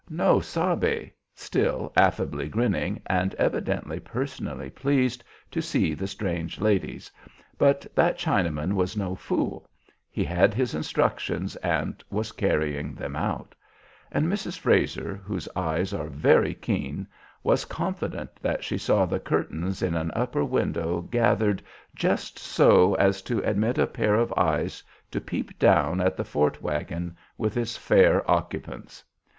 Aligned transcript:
'No 0.09 0.39
sabe,' 0.39 1.11
still 1.35 1.93
affably 1.95 2.49
grinning, 2.49 3.03
and 3.05 3.35
evidently 3.35 3.99
personally 3.99 4.67
pleased 4.71 5.23
to 5.51 5.61
see 5.61 5.93
the 5.93 6.07
strange 6.07 6.59
ladies; 6.59 7.11
but 7.59 7.85
that 7.93 8.17
Chinaman 8.17 8.73
was 8.73 8.97
no 8.97 9.13
fool; 9.13 9.69
he 10.09 10.23
had 10.23 10.55
his 10.55 10.73
instructions 10.73 11.55
and 11.57 12.03
was 12.09 12.31
carrying 12.31 12.95
them 12.95 13.15
out; 13.15 13.53
and 14.11 14.25
Mrs. 14.25 14.57
Frazer, 14.57 15.17
whose 15.23 15.47
eyes 15.55 15.93
are 15.93 16.07
very 16.07 16.55
keen, 16.55 17.05
was 17.43 17.63
confident 17.65 18.31
that 18.41 18.63
she 18.63 18.79
saw 18.79 19.05
the 19.05 19.19
curtains 19.19 19.83
in 19.83 19.93
an 19.93 20.09
upper 20.15 20.43
window 20.43 21.01
gathered 21.01 21.61
just 21.93 22.39
so 22.39 22.95
as 22.95 23.21
to 23.21 23.37
admit 23.43 23.77
a 23.77 23.85
pair 23.85 24.15
of 24.15 24.33
eyes 24.35 24.81
to 25.11 25.21
peep 25.21 25.59
down 25.59 26.01
at 26.01 26.17
the 26.17 26.25
fort 26.25 26.59
wagon 26.59 27.15
with 27.37 27.55
its 27.55 27.77
fair 27.77 28.23
occupants. 28.27 29.03